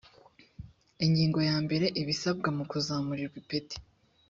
[1.05, 3.77] ingingo ya mbere ibisabwa mu kuzamurirwa ipeti